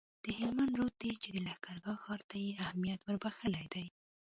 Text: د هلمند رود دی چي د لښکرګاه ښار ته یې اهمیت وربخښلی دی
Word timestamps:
د 0.23 0.25
هلمند 0.39 0.73
رود 0.79 0.95
دی 1.01 1.11
چي 1.21 1.29
د 1.33 1.37
لښکرګاه 1.45 1.99
ښار 2.03 2.21
ته 2.29 2.35
یې 2.43 2.51
اهمیت 2.63 2.99
وربخښلی 3.01 3.65
دی 3.73 3.85